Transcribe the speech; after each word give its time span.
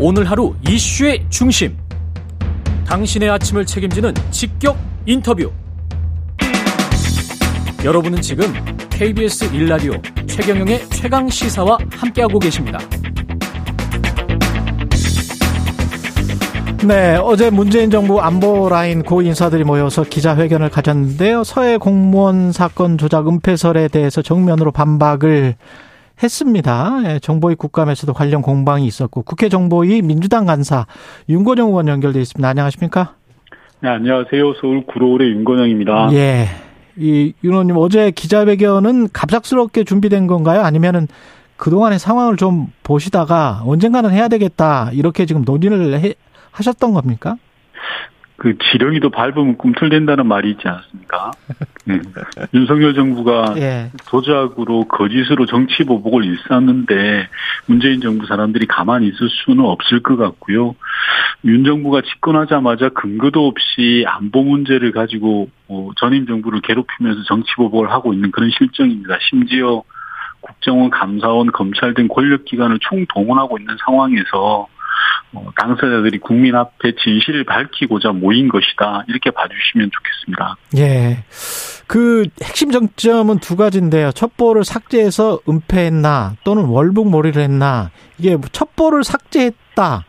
오늘 0.00 0.28
하루 0.28 0.54
이슈의 0.68 1.24
중심. 1.30 1.76
당신의 2.84 3.30
아침을 3.30 3.64
책임지는 3.64 4.12
직격 4.32 4.76
인터뷰. 5.06 5.52
여러분은 7.84 8.20
지금 8.20 8.52
KBS 8.90 9.52
1라디오 9.52 10.28
최경영의 10.28 10.88
최강 10.90 11.28
시사와 11.28 11.78
함께하고 11.92 12.40
계십니다. 12.40 12.78
네, 16.84 17.16
어제 17.22 17.50
문재인 17.50 17.88
정부 17.88 18.20
안보 18.20 18.68
라인 18.68 19.04
고 19.04 19.22
인사들이 19.22 19.62
모여서 19.62 20.02
기자회견을 20.02 20.70
가졌는데요. 20.70 21.44
서해 21.44 21.78
공무원 21.78 22.50
사건 22.50 22.98
조작 22.98 23.28
은폐설에 23.28 23.88
대해서 23.88 24.22
정면으로 24.22 24.72
반박을 24.72 25.54
했습니다. 26.22 27.00
예, 27.04 27.18
정보위 27.18 27.56
국감에서도 27.56 28.12
관련 28.12 28.42
공방이 28.42 28.86
있었고 28.86 29.22
국회 29.22 29.48
정보위 29.48 30.02
민주당 30.02 30.46
간사 30.46 30.86
윤건영 31.28 31.68
의원 31.68 31.88
연결돼 31.88 32.20
있습니다. 32.20 32.48
안녕하십니까? 32.48 33.14
네, 33.80 33.88
안녕하세요. 33.88 34.54
서울 34.60 34.86
구로울의 34.86 35.30
윤건영입니다. 35.30 36.10
예. 36.12 36.46
이 36.96 37.32
윤호님 37.42 37.76
어제 37.76 38.12
기자회견은 38.12 39.08
갑작스럽게 39.12 39.84
준비된 39.84 40.26
건가요? 40.26 40.62
아니면은 40.62 41.08
그동안의 41.56 41.98
상황을 41.98 42.36
좀 42.36 42.68
보시다가 42.82 43.62
언젠가는 43.64 44.10
해야 44.10 44.28
되겠다 44.28 44.90
이렇게 44.92 45.26
지금 45.26 45.42
논의를 45.44 46.00
해, 46.00 46.14
하셨던 46.52 46.94
겁니까? 46.94 47.36
그 48.36 48.58
지렁이도 48.58 49.10
밟으면 49.10 49.56
꿈틀댄다는 49.58 50.26
말이 50.26 50.50
있지 50.50 50.66
않습니까? 50.66 51.30
네. 51.84 52.00
윤석열 52.52 52.94
정부가 52.94 53.54
예. 53.56 53.90
조작으로 54.06 54.84
거짓으로 54.88 55.46
정치 55.46 55.84
보복을 55.84 56.24
일삼는데 56.24 57.28
문재인 57.66 58.00
정부 58.00 58.26
사람들이 58.26 58.66
가만히 58.66 59.06
있을 59.08 59.28
수는 59.28 59.64
없을 59.64 60.02
것 60.02 60.16
같고요. 60.16 60.74
윤 61.44 61.64
정부가 61.64 62.02
집권하자마자 62.02 62.88
근거도 62.90 63.46
없이 63.46 64.04
안보 64.08 64.42
문제를 64.42 64.90
가지고 64.90 65.48
뭐 65.68 65.92
전임 65.96 66.26
정부를 66.26 66.60
괴롭히면서 66.62 67.22
정치 67.24 67.54
보복을 67.56 67.90
하고 67.92 68.12
있는 68.12 68.32
그런 68.32 68.50
실정입니다. 68.50 69.16
심지어 69.30 69.82
국정원, 70.40 70.90
감사원, 70.90 71.52
검찰 71.52 71.94
등 71.94 72.08
권력기관을 72.08 72.78
총동원하고 72.80 73.58
있는 73.58 73.76
상황에서 73.84 74.34
어, 74.62 74.68
당사자들이 75.56 76.18
국민 76.18 76.54
앞에 76.54 76.92
진실을 77.02 77.44
밝히고자 77.44 78.12
모인 78.12 78.48
것이다. 78.48 79.04
이렇게 79.08 79.30
봐주시면 79.30 79.90
좋겠습니다. 79.90 80.56
예. 80.76 81.24
그 81.86 82.24
핵심 82.42 82.70
정점은 82.70 83.38
두 83.38 83.56
가지인데요. 83.56 84.12
첩보를 84.12 84.64
삭제해서 84.64 85.40
은폐했나 85.48 86.36
또는 86.44 86.64
월북몰이를 86.64 87.42
했나 87.42 87.90
이게 88.18 88.36
첩보를 88.52 89.04
삭제했다. 89.04 90.04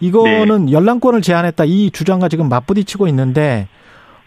이거는 0.00 0.66
네. 0.66 0.72
연락권을 0.72 1.22
제한했다. 1.22 1.64
이 1.64 1.90
주장과 1.90 2.28
지금 2.28 2.48
맞부딪히고 2.48 3.08
있는데 3.08 3.68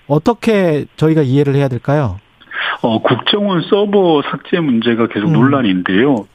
어떻게 0.07 0.85
저희가 0.97 1.21
이해를 1.21 1.55
해야 1.55 1.67
될까요? 1.67 2.19
어, 2.81 3.01
국정원 3.01 3.61
서버 3.69 4.21
삭제 4.29 4.59
문제가 4.59 5.07
계속 5.07 5.27
음. 5.27 5.33
논란인데요. 5.33 6.27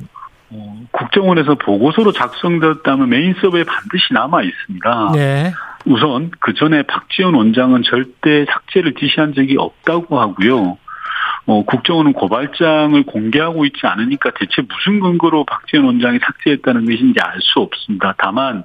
어, 0.50 0.80
국정원에서 0.92 1.56
보고서로 1.56 2.12
작성되었다면 2.12 3.08
메인 3.08 3.34
서버에 3.40 3.64
반드시 3.64 4.12
남아 4.12 4.42
있습니다. 4.42 5.12
네. 5.14 5.52
우선 5.84 6.30
그 6.40 6.54
전에 6.54 6.82
박지원 6.82 7.34
원장은 7.34 7.82
절대 7.82 8.44
삭제를 8.46 8.94
지시한 8.94 9.34
적이 9.34 9.56
없다고 9.58 10.20
하고요. 10.20 10.78
어, 11.46 11.64
국정원은 11.64 12.12
고발장을 12.12 13.00
공개하고 13.04 13.64
있지 13.66 13.80
않으니까 13.84 14.30
대체 14.38 14.62
무슨 14.62 15.00
근거로 15.00 15.44
박지원 15.44 15.86
원장이 15.86 16.18
삭제했다는 16.18 16.86
것인지 16.86 17.20
알 17.20 17.38
수 17.40 17.60
없습니다. 17.60 18.14
다만 18.18 18.64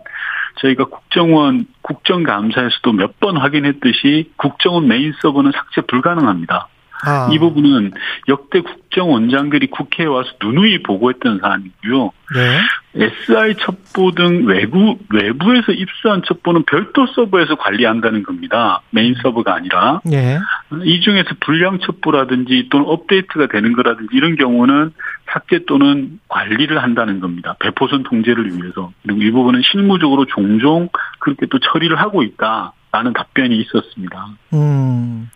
저희가 0.59 0.85
국정원 0.85 1.65
국정감사에서도 1.81 2.93
몇 2.93 3.19
번 3.19 3.37
확인했듯이 3.37 4.31
국정원 4.35 4.87
메인 4.87 5.13
서버는 5.21 5.51
삭제 5.51 5.81
불가능합니다. 5.81 6.67
아. 7.05 7.29
이 7.31 7.39
부분은 7.39 7.91
역대 8.27 8.61
국정원장들이 8.61 9.67
국회에 9.67 10.05
와서 10.05 10.29
누누이 10.41 10.83
보고했던 10.83 11.39
사안이고요. 11.39 12.11
네. 12.35 12.59
SI 12.93 13.55
첩보 13.55 14.11
등 14.11 14.45
외부 14.45 14.97
외부에서 15.09 15.71
입수한 15.71 16.21
첩보는 16.25 16.63
별도 16.63 17.07
서버에서 17.07 17.55
관리한다는 17.55 18.23
겁니다. 18.23 18.81
메인 18.89 19.15
서버가 19.21 19.53
아니라. 19.53 20.01
네. 20.03 20.37
이 20.83 21.01
중에서 21.01 21.29
불량 21.39 21.79
첩보라든지 21.79 22.67
또는 22.69 22.85
업데이트가 22.87 23.47
되는 23.47 23.73
거라든지 23.73 24.09
이런 24.13 24.35
경우는 24.35 24.91
삭제 25.31 25.65
또는 25.67 26.19
관리를 26.27 26.83
한다는 26.83 27.21
겁니다. 27.21 27.55
배포선 27.59 28.03
통제를 28.03 28.47
위해서. 28.57 28.91
그리고 29.03 29.21
이 29.21 29.31
부분은 29.31 29.61
실무적으로 29.71 30.25
종종 30.25 30.89
그렇게 31.19 31.45
또 31.45 31.59
처리를 31.59 31.97
하고 31.97 32.23
있다. 32.23 32.73
라는 32.91 33.13
답변이 33.13 33.57
있었습니다. 33.61 34.27
음. 34.53 35.29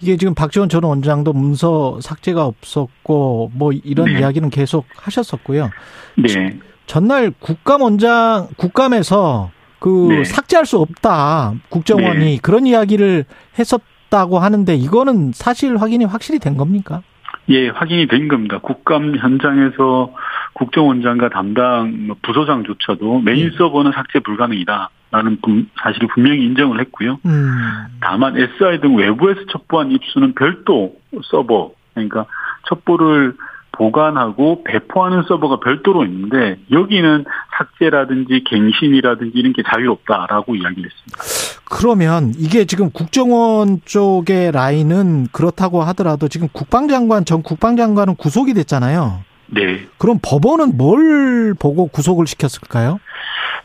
이게 0.00 0.16
지금 0.16 0.34
박지원 0.34 0.68
전 0.68 0.84
원장도 0.84 1.32
문서 1.32 2.00
삭제가 2.00 2.44
없었고 2.46 3.50
뭐 3.54 3.72
이런 3.72 4.06
네. 4.06 4.20
이야기는 4.20 4.48
계속 4.50 4.86
하셨었고요. 4.96 5.70
네. 6.16 6.58
전날 6.86 7.32
국감 7.38 7.82
원장 7.82 8.48
국감에서 8.56 9.50
그 9.80 10.08
네. 10.10 10.24
삭제할 10.24 10.66
수 10.66 10.78
없다 10.78 11.54
국정원이 11.68 12.18
네. 12.18 12.38
그런 12.40 12.66
이야기를 12.66 13.24
했었다고 13.58 14.38
하는데 14.38 14.74
이거는 14.74 15.32
사실 15.34 15.76
확인이 15.76 16.04
확실히 16.04 16.38
된 16.38 16.56
겁니까? 16.56 17.02
예, 17.48 17.68
확인이 17.68 18.06
된 18.06 18.28
겁니다. 18.28 18.58
국감 18.58 19.16
현장에서 19.16 20.14
국정원장과 20.52 21.30
담당 21.30 22.14
부서장조차도 22.22 23.20
메인 23.20 23.46
예. 23.46 23.50
서버는 23.56 23.92
삭제 23.92 24.20
불가능이다. 24.20 24.90
라는 25.12 25.38
사실을 25.82 26.06
분명히 26.14 26.44
인정을 26.44 26.78
했고요. 26.80 27.18
음. 27.26 27.50
다만 28.00 28.36
SI 28.36 28.80
등 28.80 28.96
외부에서 28.96 29.40
첩보한 29.50 29.90
입수는 29.90 30.34
별도 30.34 30.94
서버, 31.24 31.72
그러니까 31.94 32.26
첩보를 32.68 33.34
보관하고 33.72 34.62
배포하는 34.62 35.24
서버가 35.24 35.58
별도로 35.60 36.04
있는데 36.04 36.58
여기는 36.70 37.24
삭제라든지 37.58 38.44
갱신이라든지 38.44 39.36
이런 39.36 39.52
게 39.52 39.62
자유롭다라고 39.62 40.54
이야기를 40.54 40.90
했습니다. 40.90 41.39
그러면 41.70 42.34
이게 42.36 42.64
지금 42.64 42.90
국정원 42.90 43.80
쪽의 43.84 44.50
라인은 44.52 45.28
그렇다고 45.30 45.82
하더라도 45.84 46.26
지금 46.28 46.48
국방장관 46.52 47.24
전 47.24 47.42
국방장관은 47.42 48.16
구속이 48.16 48.54
됐잖아요. 48.54 49.20
네. 49.46 49.86
그럼 49.96 50.18
법원은 50.20 50.76
뭘 50.76 51.54
보고 51.58 51.86
구속을 51.86 52.26
시켰을까요? 52.26 52.98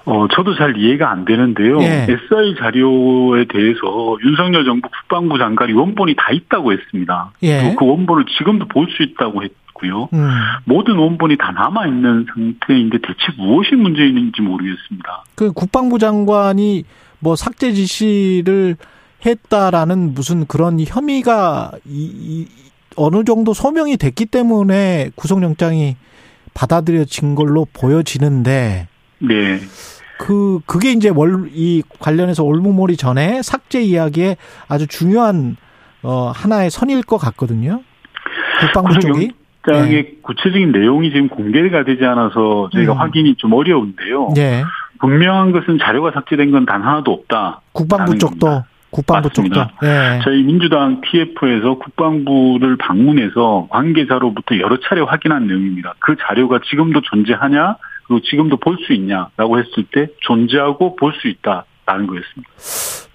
어, 0.05 0.27
저도 0.35 0.55
잘 0.55 0.77
이해가 0.77 1.09
안 1.11 1.25
되는데요. 1.25 1.81
예. 1.81 2.05
SI 2.07 2.55
자료에 2.59 3.45
대해서 3.45 4.17
윤석열 4.23 4.65
정부 4.65 4.87
국방부 4.89 5.39
장관이 5.39 5.73
원본이 5.73 6.15
다 6.15 6.27
있다고 6.31 6.73
했습니다. 6.73 7.31
예. 7.41 7.75
그 7.77 7.85
원본을 7.85 8.25
지금도 8.37 8.67
볼 8.67 8.85
수 8.95 9.01
있다고 9.01 9.41
했고요. 9.43 10.09
음. 10.13 10.29
모든 10.65 10.95
원본이 10.97 11.37
다 11.37 11.51
남아 11.51 11.87
있는 11.87 12.27
상태인데 12.31 12.99
대체 12.99 13.35
무엇이 13.37 13.73
문제인지 13.75 14.43
모르겠습니다. 14.43 15.23
그 15.33 15.51
국방부 15.51 15.97
장관이 15.97 16.83
뭐 17.25 17.35
삭제 17.35 17.73
지시를 17.73 18.77
했다라는 19.25 20.13
무슨 20.13 20.45
그런 20.45 20.79
혐의가 20.79 21.71
이, 21.83 22.11
이 22.13 22.47
어느 22.95 23.23
정도 23.23 23.51
소명이 23.51 23.97
됐기 23.97 24.27
때문에 24.27 25.09
구속영장이 25.15 25.95
받아들여진 26.53 27.33
걸로 27.33 27.65
보여지는데. 27.73 28.87
네. 29.17 29.59
그 30.19 30.59
그게 30.67 30.91
이제 30.91 31.09
월 31.09 31.49
이 31.51 31.81
관련해서 31.97 32.43
올무몰이 32.43 32.95
전에 32.95 33.41
삭제 33.41 33.81
이야기에 33.81 34.37
아주 34.67 34.85
중요한 34.85 35.57
어 36.03 36.31
하나의 36.33 36.69
선일 36.69 37.01
것 37.01 37.17
같거든요. 37.17 37.81
국방부 38.61 38.99
쪽이. 38.99 39.31
영장의 39.67 39.91
네. 40.03 40.11
구체적인 40.21 40.71
내용이 40.71 41.09
지금 41.09 41.27
공개가 41.27 41.83
되지 41.83 42.05
않아서 42.05 42.69
저희가 42.71 42.93
음. 42.93 42.97
확인이 42.99 43.33
좀 43.35 43.51
어려운데요. 43.53 44.33
네. 44.35 44.63
분명한 44.99 45.51
것은 45.51 45.77
자료가 45.79 46.11
삭제된 46.11 46.51
건 46.51 46.65
단 46.65 46.81
하나도 46.81 47.11
없다. 47.11 47.61
국방부 47.73 48.17
쪽도 48.17 48.45
겁니다. 48.47 48.67
국방부 48.91 49.27
맞습니다. 49.27 49.67
쪽도. 49.69 49.85
네. 49.85 50.19
저희 50.23 50.43
민주당 50.43 51.01
TF에서 51.01 51.75
국방부를 51.79 52.77
방문해서 52.77 53.67
관계자로부터 53.69 54.57
여러 54.59 54.77
차례 54.87 55.01
확인한 55.01 55.47
내용입니다. 55.47 55.93
그 55.99 56.15
자료가 56.27 56.59
지금도 56.69 57.01
존재하냐? 57.01 57.75
그리고 58.07 58.21
지금도 58.21 58.57
볼 58.57 58.77
수 58.85 58.93
있냐라고 58.93 59.59
했을 59.59 59.83
때 59.91 60.07
존재하고 60.21 60.95
볼 60.95 61.13
수 61.21 61.27
있다 61.27 61.65
라는 61.85 62.07
거였습니다. 62.07 62.49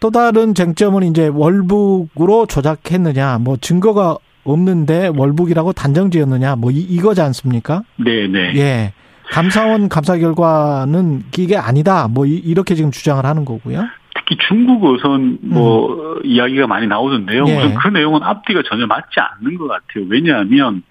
또 0.00 0.10
다른 0.10 0.54
쟁점은 0.54 1.02
이제 1.04 1.28
월북으로 1.28 2.46
조작했느냐, 2.46 3.38
뭐 3.40 3.56
증거가 3.56 4.16
없는데 4.44 5.10
월북이라고 5.16 5.72
단정지었느냐, 5.72 6.56
뭐 6.56 6.70
이, 6.70 6.96
거지 6.98 7.20
않습니까? 7.20 7.82
네, 7.96 8.26
네. 8.28 8.52
예. 8.56 8.92
감사원 9.30 9.88
감사 9.88 10.16
결과는 10.16 11.24
이게 11.36 11.56
아니다. 11.56 12.08
뭐 12.08 12.26
이 12.26 12.54
렇게 12.54 12.74
지금 12.74 12.90
주장을 12.90 13.24
하는 13.24 13.44
거고요. 13.44 13.84
특히 14.30 14.36
중국 14.46 14.84
어선 14.84 15.38
뭐 15.42 16.14
음. 16.14 16.20
이야기가 16.24 16.68
많이 16.68 16.86
나오던데요. 16.86 17.44
예. 17.48 17.56
우선 17.56 17.74
그 17.74 17.88
내용은 17.88 18.22
앞뒤가 18.22 18.62
전혀 18.68 18.86
맞지 18.86 19.18
않는 19.18 19.58
것 19.58 19.66
같아요. 19.66 20.04
왜냐하면 20.08 20.82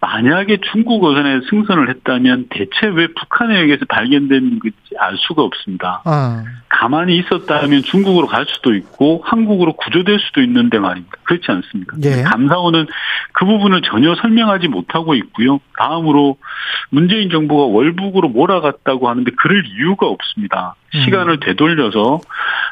만약에 0.00 0.58
중국 0.72 1.04
어선에 1.04 1.40
승선을 1.50 1.90
했다면 1.90 2.46
대체 2.50 2.86
왜 2.94 3.08
북한에 3.08 3.60
의해서 3.60 3.84
발견된 3.86 4.58
건지 4.58 4.76
알 4.98 5.16
수가 5.18 5.42
없습니다. 5.42 6.02
아. 6.04 6.44
가만히 6.68 7.16
있었다면 7.18 7.82
중국으로 7.82 8.26
갈 8.26 8.46
수도 8.46 8.74
있고 8.74 9.22
한국으로 9.24 9.74
구조될 9.74 10.18
수도 10.20 10.42
있는데 10.42 10.78
말입니다. 10.78 11.16
그렇지 11.24 11.44
않습니까? 11.48 11.96
예. 12.04 12.22
감사원은 12.22 12.86
그 13.32 13.44
부분을 13.44 13.82
전혀 13.82 14.14
설명하지 14.14 14.68
못하고 14.68 15.14
있고요. 15.14 15.60
다음으로 15.78 16.36
문재인 16.90 17.30
정부가 17.30 17.64
월북으로 17.64 18.28
몰아갔다고 18.28 19.08
하는데 19.08 19.30
그럴 19.36 19.64
이유가 19.66 20.06
없습니다. 20.06 20.74
음. 20.94 21.04
시간을 21.04 21.40
되돌려서 21.40 22.20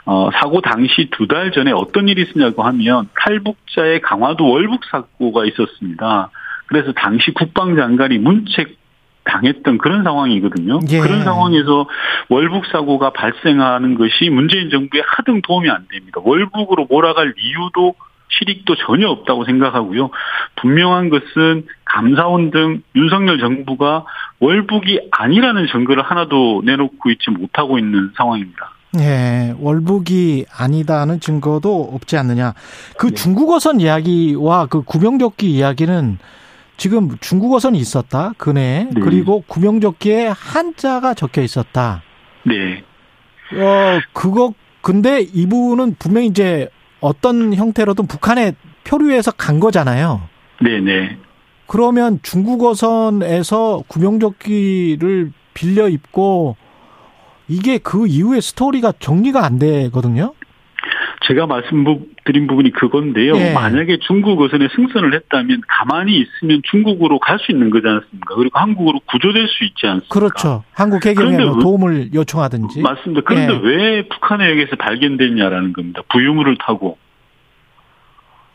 어, 0.06 0.30
사고 0.34 0.60
당시 0.60 1.08
두 1.10 1.26
달 1.26 1.50
전에 1.52 1.72
어떤 1.72 2.08
일이 2.08 2.22
있었냐고 2.22 2.62
하면 2.62 3.08
탈북자의 3.18 4.00
강화도 4.02 4.48
월북 4.50 4.84
사고가 4.90 5.46
있었습니다. 5.46 6.30
그래서 6.66 6.92
당시 6.92 7.32
국방장관이 7.32 8.18
문책 8.18 8.76
당했던 9.24 9.78
그런 9.78 10.02
상황이거든요. 10.04 10.80
예. 10.90 10.98
그런 11.00 11.24
상황에서 11.24 11.88
월북 12.28 12.66
사고가 12.66 13.10
발생하는 13.10 13.94
것이 13.94 14.28
문재인 14.30 14.68
정부에 14.68 15.02
하등 15.06 15.40
도움이 15.40 15.70
안 15.70 15.86
됩니다. 15.90 16.20
월북으로 16.22 16.86
몰아갈 16.90 17.32
이유도 17.38 17.94
실익도 18.28 18.74
전혀 18.76 19.08
없다고 19.08 19.44
생각하고요. 19.44 20.10
분명한 20.56 21.08
것은 21.08 21.66
감사원 21.84 22.50
등 22.50 22.82
윤석열 22.96 23.38
정부가 23.38 24.04
월북이 24.40 25.08
아니라는 25.12 25.68
증거를 25.68 26.02
하나도 26.02 26.62
내놓고 26.64 27.10
있지 27.10 27.30
못하고 27.30 27.78
있는 27.78 28.10
상황입니다. 28.16 28.72
예, 28.99 29.55
월북이 29.58 30.46
아니다는 30.50 31.20
증거도 31.20 31.91
없지 31.94 32.17
않느냐. 32.17 32.55
그 32.96 33.08
네. 33.08 33.14
중국어선 33.14 33.81
이야기와 33.81 34.67
그 34.67 34.82
구명조끼 34.82 35.50
이야기는 35.50 36.19
지금 36.76 37.17
중국어선이 37.20 37.79
있었다 37.79 38.32
그네 38.37 38.88
네. 38.93 39.00
그리고 39.00 39.43
구명조끼에 39.46 40.29
한자가 40.29 41.14
적혀 41.14 41.43
있었다. 41.43 42.02
네. 42.44 42.82
어 43.61 44.00
그거 44.12 44.52
근데 44.81 45.20
이 45.20 45.46
부분은 45.46 45.96
분명히 45.99 46.26
이제 46.26 46.69
어떤 47.00 47.55
형태로든 47.55 48.06
북한에 48.06 48.52
표류해서 48.85 49.31
간 49.32 49.61
거잖아요. 49.61 50.23
네네. 50.62 50.81
네. 50.81 51.19
그러면 51.67 52.20
중국어선에서 52.23 53.85
구명조끼를 53.88 55.32
빌려 55.55 55.88
입고 55.88 56.56
이게 57.49 57.79
그 57.79 58.06
이후의 58.06 58.41
스토리가 58.43 58.93
정리가 58.99 59.44
안 59.44 59.58
되거든요. 59.58 60.32
제가 61.26 61.46
말씀드린 61.46 62.46
부분이 62.46 62.73
그건데요. 62.73 63.35
예. 63.37 63.52
만약에 63.55 63.99
중국 64.06 64.43
어선에 64.43 64.69
승선을 64.76 65.14
했다면 65.14 65.62
가만히 65.67 66.19
있으면 66.20 66.61
중국으로 66.70 67.19
갈 67.19 67.38
수 67.38 67.50
있는 67.50 67.70
거지 67.70 67.87
않습니까? 67.88 68.35
그리고 68.35 68.58
한국으로 68.58 69.00
구조될 69.11 69.49
수 69.49 69.64
있지 69.64 69.87
않습니까? 69.87 70.12
그렇죠. 70.12 70.64
한국 70.73 71.05
해경에 71.06 71.38
뭐 71.38 71.58
도움을 71.61 72.12
요청하든지. 72.12 72.81
맞습니다. 72.82 73.23
그런데 73.25 73.55
예. 73.55 73.58
왜 73.62 74.08
북한에 74.08 74.46
의해서 74.49 74.76
발견됐냐라는 74.76 75.73
겁니다. 75.73 76.02
부유물을 76.11 76.56
타고. 76.58 76.99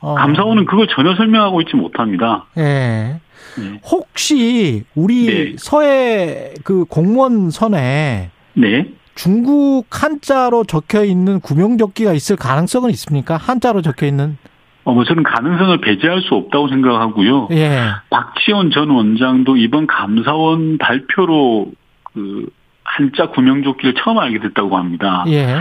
어. 0.01 0.13
감사원은 0.15 0.65
그걸 0.65 0.87
전혀 0.95 1.15
설명하고 1.15 1.61
있지 1.61 1.75
못합니다. 1.75 2.45
예. 2.57 3.19
네. 3.57 3.81
혹시 3.91 4.83
우리 4.95 5.25
네. 5.25 5.55
서해 5.57 6.53
그 6.63 6.85
공무원 6.85 7.49
선에 7.49 8.29
네. 8.59 8.85
중국 9.15 9.85
한자로 9.89 10.65
적혀 10.65 11.03
있는 11.03 11.39
구명조끼가 11.39 12.13
있을 12.13 12.35
가능성은 12.35 12.89
있습니까? 12.91 13.37
한자로 13.37 13.81
적혀 13.81 14.05
있는? 14.05 14.37
어, 14.83 14.93
뭐 14.93 15.03
저는 15.03 15.23
가능성을 15.23 15.81
배제할 15.81 16.21
수 16.21 16.35
없다고 16.35 16.67
생각하고요. 16.69 17.49
예. 17.51 17.89
박지원 18.09 18.71
전 18.71 18.89
원장도 18.89 19.57
이번 19.57 19.87
감사원 19.87 20.77
발표로 20.77 21.71
그 22.03 22.47
한자 22.83 23.29
구명조끼를 23.29 23.93
처음 24.03 24.17
알게 24.17 24.39
됐다고 24.39 24.77
합니다. 24.77 25.23
예. 25.27 25.59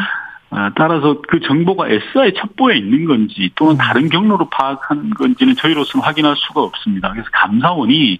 아, 0.50 0.70
따라서 0.74 1.20
그 1.28 1.40
정보가 1.40 1.88
SI 1.88 2.32
첩보에 2.34 2.78
있는 2.78 3.04
건지 3.04 3.50
또는 3.54 3.74
음. 3.74 3.78
다른 3.78 4.08
경로로 4.08 4.48
파악한 4.48 5.10
건지는 5.10 5.54
저희로서는 5.56 6.04
확인할 6.04 6.36
수가 6.36 6.62
없습니다. 6.62 7.10
그래서 7.12 7.28
감사원이 7.32 8.18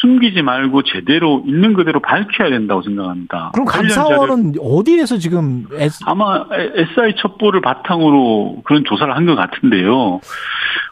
숨기지 0.00 0.42
말고 0.42 0.82
제대로 0.84 1.42
있는 1.46 1.74
그대로 1.74 2.00
밝혀야 2.00 2.50
된다고 2.50 2.82
생각합니다. 2.82 3.50
그럼 3.52 3.66
감사원은 3.66 4.54
어디에서 4.60 5.18
지금 5.18 5.66
S... 5.72 6.00
아마 6.06 6.44
SI 6.52 7.16
첩보를 7.16 7.60
바탕으로 7.60 8.62
그런 8.64 8.84
조사를 8.84 9.14
한 9.14 9.28
것 9.28 9.34
같은데요. 9.34 10.20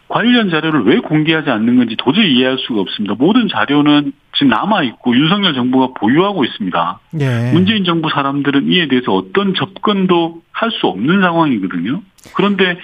관련 0.08 0.50
자료를 0.50 0.84
왜 0.84 0.98
공개하지 0.98 1.50
않는 1.50 1.76
건지 1.76 1.96
도저히 1.98 2.34
이해할 2.34 2.58
수가 2.58 2.80
없습니다. 2.80 3.14
모든 3.18 3.48
자료는 3.48 4.12
지금 4.34 4.48
남아 4.48 4.82
있고 4.84 5.16
윤석열 5.16 5.54
정부가 5.54 5.98
보유하고 5.98 6.44
있습니다. 6.44 6.98
예. 7.20 7.52
문재인 7.52 7.84
정부 7.84 8.08
사람들은 8.10 8.70
이에 8.70 8.86
대해서 8.88 9.12
어떤 9.12 9.54
접근도 9.54 10.42
할 10.52 10.70
수 10.70 10.86
없는 10.86 11.20
상황이거든요. 11.20 12.00
그런데 12.34 12.78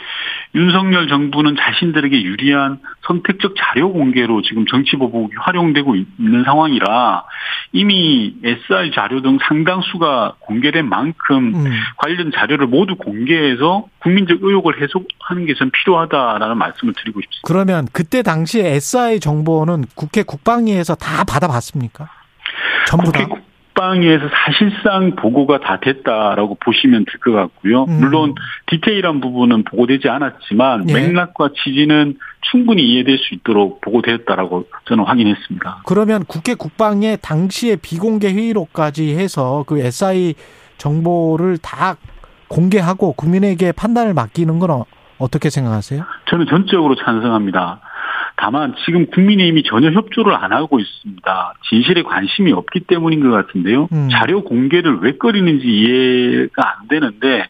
윤석열 0.55 1.09
정부는 1.09 1.57
자신들에게 1.57 2.23
유리한 2.23 2.79
선택적 3.07 3.55
자료 3.57 3.91
공개로 3.93 4.43
지금 4.43 4.67
정치 4.67 4.97
보복이 4.97 5.35
활용되고 5.39 5.97
있는 5.97 6.45
상황이라 6.45 7.25
이미 7.73 8.35
SR 8.45 8.91
자료 8.93 9.23
등 9.23 9.39
상당수가 9.49 10.35
공개된 10.41 10.87
만큼 10.87 11.55
음. 11.55 11.71
관련 11.97 12.31
자료를 12.31 12.67
모두 12.67 12.95
공개해서 12.97 13.87
국민적 14.01 14.39
의혹을 14.43 14.75
해소하는 14.83 15.47
게 15.47 15.55
전 15.55 15.71
필요하다라는 15.71 16.59
말씀을 16.59 16.93
드리고 16.95 17.12
싶습니다. 17.21 17.41
그러면 17.45 17.87
그때 17.93 18.23
당시에 18.23 18.75
SI 18.77 19.21
정보는 19.21 19.85
국회 19.95 20.23
국방위에서 20.23 20.95
다 20.95 21.25
받아봤습니까? 21.25 22.09
전부 22.87 23.13
다. 23.13 23.27
국방위에서 23.75 24.25
사실상 24.45 25.15
보고가 25.17 25.61
다 25.61 25.81
됐다라고 25.81 26.57
보시면 26.63 27.05
될 27.07 27.21
것 27.21 27.33
같고요. 27.33 27.85
음. 27.85 28.01
물론 28.01 28.35
디테일한 28.67 29.21
부분은 29.21 29.65
보고되지 29.65 30.09
않았지만 30.09 30.91
예. 30.91 30.93
맥락과 30.93 31.51
취지는 31.65 32.19
충분히 32.51 32.83
이해될 32.83 33.17
수 33.19 33.35
있도록 33.35 33.81
보고되었다라고 33.81 34.67
저는 34.87 35.05
확인했습니다. 35.05 35.83
그러면 35.87 36.25
국회 36.27 36.55
국방의 36.55 37.19
당시의 37.23 37.79
비공개 37.79 38.29
회의록까지 38.33 39.15
해서 39.17 39.65
그 39.67 39.79
SI 39.79 40.35
정보를 40.79 41.59
다 41.59 41.97
공개하고 42.49 43.15
국민에게 43.15 43.73
판단을 43.73 44.13
맡기는 44.13 44.59
건 44.59 44.85
어떻게 45.23 45.51
생각하세요? 45.51 46.05
저는 46.27 46.47
전적으로 46.47 46.97
찬성합니다. 46.97 47.81
다만 48.37 48.75
지금 48.85 49.07
국민의힘이 49.07 49.63
전혀 49.63 49.91
협조를 49.91 50.35
안 50.35 50.53
하고 50.53 50.81
있습니다. 50.81 51.55
진실에 51.69 52.03
관심이 52.03 52.53
없기 52.53 52.81
때문인 52.81 53.21
것 53.21 53.31
같은데요. 53.31 53.89
음. 53.93 54.09
자료 54.11 54.43
공개를 54.43 54.99
왜 55.01 55.17
꺼리는지 55.17 55.67
이해가 55.67 56.79
안 56.81 56.89
되는데 56.89 57.47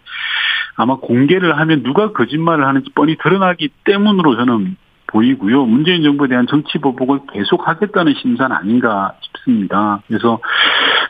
아마 0.76 0.97
공개를 0.97 1.59
하면 1.59 1.83
누가 1.83 2.12
거짓말을 2.12 2.67
하는지 2.67 2.91
뻔히 2.95 3.17
드러나기 3.17 3.71
때문으로 3.85 4.37
저는 4.37 4.76
보이고요. 5.12 5.66
문재인 5.66 6.02
정부에 6.02 6.28
대한 6.28 6.47
정치 6.49 6.78
보복을 6.78 7.21
계속하겠다는 7.33 8.14
심산 8.21 8.52
아닌가 8.52 9.14
싶습니다. 9.21 10.02
그래서 10.09 10.40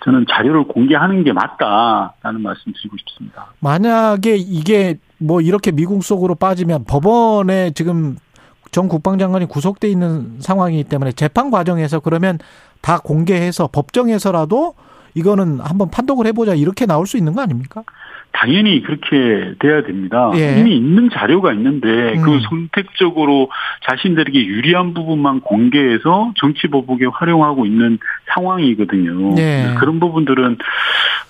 저는 0.04 0.26
자료를 0.28 0.64
공개하는 0.64 1.24
게 1.24 1.32
맞다라는 1.32 2.42
말씀 2.42 2.72
드리고 2.72 2.96
싶습니다. 2.98 3.46
만약에 3.60 4.36
이게 4.36 4.98
뭐 5.18 5.40
이렇게 5.40 5.70
미국 5.70 6.02
속으로 6.02 6.34
빠지면 6.34 6.84
법원에 6.84 7.70
지금 7.70 8.16
전 8.72 8.88
국방장관이 8.88 9.46
구속돼 9.46 9.88
있는 9.88 10.40
상황이기 10.40 10.84
때문에 10.84 11.12
재판 11.12 11.50
과정에서 11.50 12.00
그러면 12.00 12.38
다 12.80 12.98
공개해서 12.98 13.68
법정에서라도 13.70 14.74
이거는 15.14 15.60
한번 15.60 15.90
판독을 15.90 16.26
해보자 16.26 16.54
이렇게 16.54 16.86
나올 16.86 17.06
수 17.06 17.16
있는 17.16 17.34
거 17.34 17.42
아닙니까? 17.42 17.82
당연히 18.32 18.82
그렇게 18.82 19.54
돼야 19.58 19.82
됩니다. 19.82 20.30
예. 20.34 20.58
이미 20.58 20.76
있는 20.76 21.10
자료가 21.10 21.52
있는데 21.52 22.14
음. 22.14 22.22
그 22.22 22.40
선택적으로 22.48 23.50
자신들에게 23.88 24.46
유리한 24.46 24.94
부분만 24.94 25.40
공개해서 25.40 26.32
정치 26.36 26.66
보복에 26.68 27.06
활용하고 27.06 27.66
있는 27.66 27.98
상황이거든요. 28.34 29.34
예. 29.38 29.74
그런 29.78 30.00
부분들은 30.00 30.58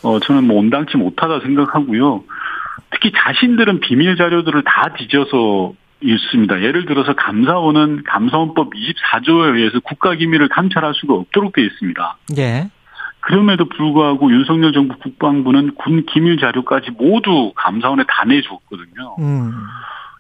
어 0.05 0.21
저는 0.21 0.45
뭐 0.45 0.59
온당치 0.59 0.97
못하다 0.97 1.41
생각하고요. 1.41 2.25
특히 2.91 3.13
자신들은 3.15 3.81
비밀 3.81 4.17
자료들을 4.17 4.63
다 4.65 4.95
뒤져서 4.97 5.75
있습니다. 6.03 6.63
예를 6.63 6.87
들어서 6.87 7.15
감사원은 7.15 8.03
감사원법 8.05 8.71
24조에 8.75 9.57
의해서 9.57 9.81
국가기밀을 9.81 10.49
감찰할 10.49 10.95
수가 10.95 11.15
없도록 11.15 11.53
되어 11.53 11.65
있습니다. 11.65 12.17
예. 12.39 12.69
그럼에도 13.23 13.69
불구하고 13.69 14.31
윤석열 14.31 14.73
정부 14.73 14.99
국방부는 14.99 15.77
군 15.77 16.05
기밀 16.07 16.39
자료까지 16.39 16.91
모두 16.99 17.53
감사원에 17.55 18.05
다 18.09 18.25
내줬거든요. 18.27 19.17
음. 19.21 19.53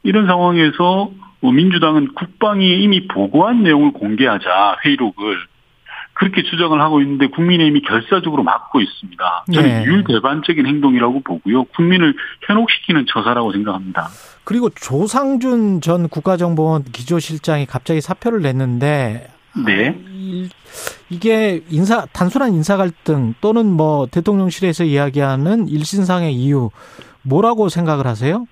이런 0.04 0.26
상황에서 0.26 1.10
민주당은 1.42 2.14
국방이 2.14 2.80
이미 2.82 3.08
보고한 3.08 3.64
내용을 3.64 3.92
공개하자 3.92 4.78
회의록을 4.84 5.36
그렇게 6.14 6.44
주장을 6.44 6.80
하고 6.80 7.00
있는데 7.00 7.26
국민의힘이 7.26 7.82
결사적으로 7.82 8.44
막고 8.44 8.80
있습니다. 8.80 9.44
저는 9.52 9.68
네. 9.68 9.84
율대반적인 9.84 10.66
행동이라고 10.66 11.22
보고요. 11.22 11.64
국민을 11.64 12.14
현혹시키는 12.46 13.06
처사라고 13.08 13.52
생각합니다. 13.52 14.08
그리고 14.44 14.68
조상준 14.70 15.80
전 15.80 16.08
국가정보원 16.08 16.84
기조실장이 16.84 17.66
갑자기 17.66 18.00
사표를 18.00 18.42
냈는데 18.42 19.28
네. 19.66 19.98
이게 21.10 21.62
인사 21.68 22.06
단순한 22.06 22.54
인사 22.54 22.76
갈등 22.76 23.34
또는 23.40 23.66
뭐 23.66 24.06
대통령실에서 24.06 24.84
이야기하는 24.84 25.68
일신상의 25.68 26.34
이유 26.34 26.70
뭐라고 27.22 27.68
생각을 27.68 28.06
하세요? 28.06 28.46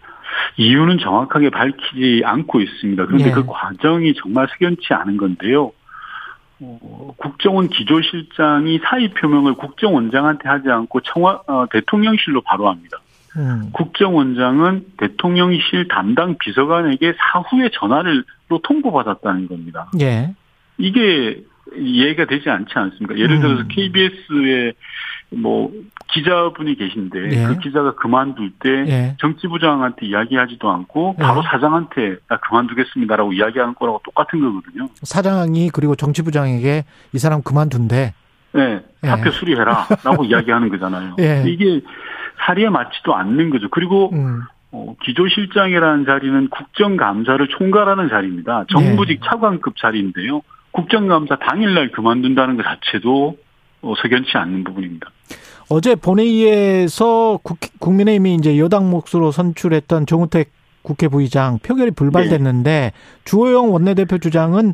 이유는 0.57 0.99
정확하게 0.99 1.51
밝히지 1.51 2.23
않고 2.25 2.61
있습니다. 2.61 3.07
그런데 3.07 3.29
예. 3.29 3.31
그 3.33 3.47
과정이 3.47 4.15
정말 4.15 4.47
석연치 4.53 4.93
않은 4.93 5.17
건데요. 5.17 5.73
어, 6.61 7.15
국정원 7.17 7.69
기조실장이 7.69 8.81
사의 8.85 9.09
표명을 9.15 9.55
국정원장한테 9.55 10.49
하지 10.49 10.69
않고 10.69 11.01
청와 11.01 11.43
어, 11.47 11.67
대통령실로 11.71 12.43
바로 12.43 12.69
합니다. 12.69 12.99
음. 13.37 13.71
국정원장은 13.73 14.85
대통령실 14.99 15.89
담당 15.89 16.37
비서관에게 16.39 17.15
사후에 17.19 17.71
전화를 17.73 18.25
로 18.49 18.59
통보받았다는 18.63 19.47
겁니다. 19.47 19.89
예. 20.01 20.35
이게 20.81 21.43
이해가 21.77 22.27
되지 22.27 22.51
않지 22.51 22.73
않습니까? 22.75 23.17
예를 23.17 23.37
음. 23.37 23.41
들어서 23.41 23.63
음. 23.63 23.69
KBS에 23.69 24.73
뭐 25.33 25.71
기자분이 26.13 26.77
계신데 26.77 27.31
예. 27.31 27.47
그 27.47 27.59
기자가 27.59 27.95
그만둘 27.95 28.53
때 28.59 28.69
예. 28.89 29.17
정치부장한테 29.21 30.07
이야기하지도 30.07 30.69
않고 30.69 31.17
예. 31.19 31.23
바로 31.23 31.41
예. 31.41 31.49
사장한테 31.49 32.17
나 32.29 32.39
그만두겠습니다라고 32.39 33.33
이야기하는 33.33 33.75
거라고 33.75 34.01
똑같은 34.05 34.41
거거든요. 34.41 34.89
사장이 35.03 35.71
그리고 35.71 35.95
정치부장에게 35.95 36.85
이 37.13 37.19
사람 37.19 37.43
그만둔대. 37.43 38.15
네, 38.53 38.81
사표 39.03 39.29
예. 39.29 39.31
수리해라라고 39.31 40.25
이야기하는 40.27 40.71
거잖아요. 40.71 41.17
예. 41.21 41.45
이게 41.47 41.81
사리에 42.45 42.69
맞지도 42.69 43.15
않는 43.15 43.51
거죠. 43.51 43.69
그리고 43.71 44.11
음. 44.13 44.43
어, 44.73 44.95
기조실장이라는 45.05 46.07
자리는 46.07 46.49
국정감사를 46.49 47.47
총괄하는 47.49 48.09
자리입니다. 48.09 48.65
정부직 48.69 49.21
차관급 49.25 49.77
자리인데요. 49.77 50.43
국정감사 50.73 51.39
당일날 51.39 51.91
그만둔다는 51.93 52.57
것 52.57 52.65
자체도 52.65 53.37
어, 53.83 53.95
석연치 54.03 54.37
않는 54.37 54.65
부분입니다. 54.65 55.11
어제 55.69 55.95
본회의에서 55.95 57.39
국, 57.43 57.59
민의힘이 57.95 58.35
이제 58.35 58.59
여당 58.59 58.91
몫으로 58.91 59.31
선출했던 59.31 60.07
정우택 60.07 60.53
국회 60.83 61.09
부의장 61.09 61.59
표결이 61.59 61.93
불발됐는데 61.93 62.71
네. 62.71 62.93
주호영 63.25 63.73
원내대표 63.73 64.19
주장은 64.19 64.73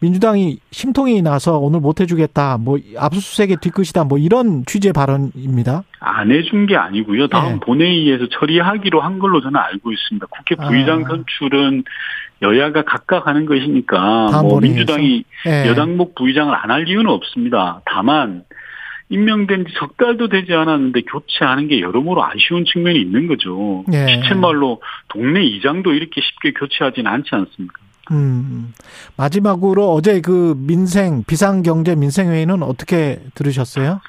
민주당이 0.00 0.58
심통이 0.70 1.22
나서 1.22 1.58
오늘 1.58 1.80
못 1.80 2.00
해주겠다, 2.00 2.58
뭐 2.58 2.78
압수수색의 2.96 3.56
뒤끝이다, 3.60 4.04
뭐 4.04 4.18
이런 4.18 4.64
취재 4.66 4.92
발언입니다. 4.92 5.82
안 6.00 6.30
해준 6.30 6.66
게 6.66 6.76
아니고요. 6.76 7.26
다음 7.28 7.54
네. 7.54 7.60
본회의에서 7.60 8.28
처리하기로 8.28 9.00
한 9.00 9.18
걸로 9.18 9.40
저는 9.40 9.56
알고 9.58 9.90
있습니다. 9.92 10.26
국회 10.30 10.54
부의장 10.54 11.04
아. 11.04 11.08
선출은 11.08 11.84
여야가 12.42 12.82
각각 12.82 13.26
하는 13.26 13.46
것이니까 13.46 14.42
뭐 14.42 14.60
민주당이 14.60 15.24
네. 15.44 15.66
여당목 15.68 16.14
부의장을 16.14 16.54
안 16.54 16.70
할 16.70 16.88
이유는 16.88 17.10
없습니다. 17.10 17.80
다만 17.84 18.44
임명된 19.10 19.64
지 19.66 19.72
석 19.78 19.96
달도 19.96 20.28
되지 20.28 20.52
않았는데 20.52 21.00
교체하는 21.02 21.66
게 21.68 21.80
여러모로 21.80 22.22
아쉬운 22.24 22.64
측면이 22.66 23.00
있는 23.00 23.26
거죠. 23.26 23.84
네. 23.88 24.06
시쳇말로 24.06 24.80
동네 25.08 25.42
이장도 25.44 25.92
이렇게 25.94 26.20
쉽게 26.20 26.52
교체하지는 26.52 27.10
않지 27.10 27.30
않습니까? 27.32 27.80
음. 28.10 28.72
마지막으로 29.16 29.92
어제 29.92 30.20
그 30.20 30.54
민생 30.56 31.22
비상경제 31.26 31.94
민생회의는 31.96 32.62
어떻게 32.62 33.20
들으셨어요? 33.34 34.00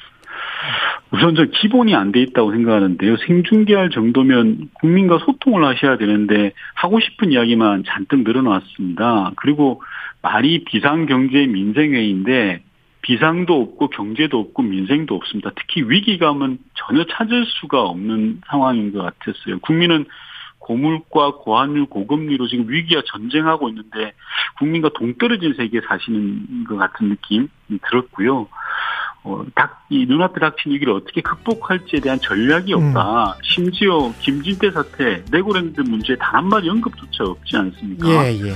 우선 1.11 1.35
저 1.35 1.45
기본이 1.45 1.95
안 1.95 2.11
돼 2.11 2.21
있다고 2.21 2.51
생각하는데요. 2.51 3.17
생중계할 3.17 3.89
정도면 3.89 4.69
국민과 4.73 5.19
소통을 5.25 5.65
하셔야 5.65 5.97
되는데 5.97 6.53
하고 6.75 6.99
싶은 6.99 7.31
이야기만 7.31 7.83
잔뜩 7.87 8.23
늘어났습니다. 8.23 9.31
그리고 9.35 9.81
말이 10.21 10.63
비상경제 10.65 11.47
민생회의인데 11.47 12.61
비상도 13.01 13.59
없고 13.61 13.89
경제도 13.89 14.39
없고 14.39 14.61
민생도 14.61 15.15
없습니다. 15.15 15.51
특히 15.55 15.81
위기감은 15.81 16.59
전혀 16.75 17.05
찾을 17.05 17.45
수가 17.45 17.81
없는 17.81 18.41
상황인 18.47 18.91
것 18.91 19.01
같았어요. 19.01 19.59
국민은 19.61 20.05
고물가, 20.69 21.31
고환율, 21.31 21.87
고금리로 21.87 22.47
지금 22.47 22.69
위기와 22.69 23.01
전쟁하고 23.07 23.69
있는데 23.69 24.13
국민과 24.59 24.91
동떨어진 24.93 25.55
세계에 25.57 25.81
사시는 25.87 26.65
것 26.65 26.77
같은 26.77 27.09
느낌이 27.09 27.47
들었고요. 27.89 28.47
어, 29.23 29.43
닥, 29.55 29.87
이 29.89 30.05
눈앞에 30.05 30.39
닥친 30.39 30.71
위기를 30.71 30.93
어떻게 30.93 31.21
극복할지에 31.21 32.01
대한 32.01 32.19
전략이 32.19 32.71
없다. 32.73 33.31
음. 33.31 33.41
심지어 33.41 34.13
김진태 34.19 34.69
사태, 34.69 35.23
네고랜드 35.31 35.81
문제 35.81 36.15
단 36.17 36.35
한마디 36.35 36.69
언급조차 36.69 37.23
없지 37.23 37.57
않습니까? 37.57 38.07
예, 38.07 38.33
예. 38.33 38.53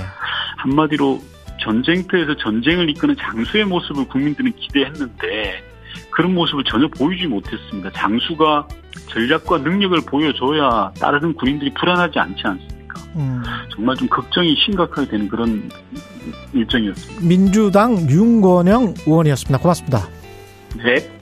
한마디로 0.58 1.20
전쟁터에서 1.62 2.36
전쟁을 2.36 2.90
이끄는 2.90 3.16
장수의 3.18 3.64
모습을 3.64 4.06
국민들은 4.06 4.52
기대했는데 4.52 5.73
그런 6.14 6.32
모습을 6.34 6.62
전혀 6.64 6.86
보이지 6.88 7.26
못했습니다. 7.26 7.90
장수가 7.92 8.68
전략과 9.08 9.58
능력을 9.58 9.98
보여줘야 10.06 10.92
따르는 10.98 11.34
군인들이 11.34 11.74
불안하지 11.74 12.18
않지 12.18 12.42
않습니까? 12.44 13.00
음. 13.16 13.42
정말 13.74 13.96
좀 13.96 14.08
걱정이 14.08 14.54
심각하게 14.64 15.08
되는 15.08 15.28
그런 15.28 15.68
일정이었습니다. 16.52 17.26
민주당 17.26 18.08
윤건영 18.08 18.94
의원이었습니다. 19.06 19.58
고맙습니다. 19.58 20.08
네. 20.76 21.13